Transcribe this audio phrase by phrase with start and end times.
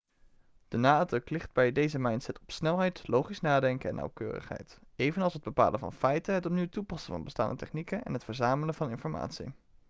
[0.67, 5.79] de nadruk ligt bij deze mindset op snelheid logisch nadenken en nauwkeurigheid evenals het bepalen
[5.79, 9.53] van feiten het opnieuw toepassen van bestaande technieken en het verzamelen van informatie